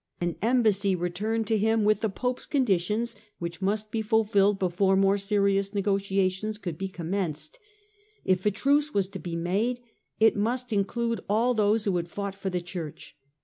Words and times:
An 0.19 0.35
embassy 0.41 0.95
returned 0.95 1.45
to 1.45 1.59
him 1.59 1.83
with 1.83 2.01
the 2.01 2.09
Pope's 2.09 2.47
conditions 2.47 3.15
which 3.37 3.61
must 3.61 3.91
be 3.91 4.01
fulfilled 4.01 4.57
before 4.57 4.95
more 4.95 5.19
serious 5.19 5.75
negotiations 5.75 6.57
could 6.57 6.75
be 6.75 6.87
commenced. 6.87 7.59
If 8.25 8.43
a 8.47 8.49
truce 8.49 8.95
was 8.95 9.07
to 9.09 9.19
be 9.19 9.35
made, 9.35 9.79
it 10.19 10.35
must 10.35 10.73
include 10.73 11.21
all 11.29 11.53
those 11.53 11.85
who 11.85 11.97
had 11.97 12.07
fought 12.09 12.33
for 12.33 12.49
the 12.49 12.61
Church. 12.61 13.15